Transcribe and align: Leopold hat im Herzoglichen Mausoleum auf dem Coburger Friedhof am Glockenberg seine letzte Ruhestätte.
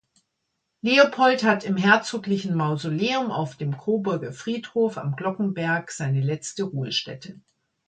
Leopold 0.81 1.43
hat 1.43 1.63
im 1.63 1.77
Herzoglichen 1.77 2.55
Mausoleum 2.55 3.29
auf 3.29 3.55
dem 3.55 3.77
Coburger 3.77 4.33
Friedhof 4.33 4.97
am 4.97 5.15
Glockenberg 5.15 5.91
seine 5.91 6.21
letzte 6.21 6.63
Ruhestätte. 6.63 7.39